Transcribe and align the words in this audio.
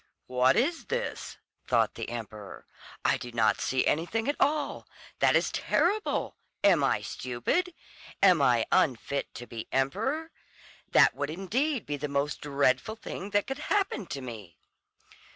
"What 0.25 0.55
is 0.55 0.85
this?" 0.85 1.37
thought 1.67 1.93
the 1.93 2.09
emperor, 2.09 2.65
"I 3.05 3.17
do 3.17 3.31
not 3.31 3.61
see 3.61 3.85
anything 3.85 4.27
at 4.27 4.35
all. 4.39 4.87
That 5.19 5.35
is 5.35 5.51
terrible! 5.51 6.37
Am 6.63 6.83
I 6.83 7.03
stupid? 7.03 7.75
Am 8.19 8.41
I 8.41 8.65
unfit 8.71 9.31
to 9.35 9.45
be 9.45 9.67
emperor? 9.71 10.31
That 10.91 11.13
would 11.13 11.29
indeed 11.29 11.85
be 11.85 11.97
the 11.97 12.07
most 12.07 12.41
dreadful 12.41 12.95
thing 12.95 13.29
that 13.29 13.45
could 13.45 13.59
happen 13.69 14.07
to 14.07 14.21
me." 14.21 14.57